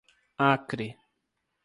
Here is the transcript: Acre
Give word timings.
Acre 0.45 0.87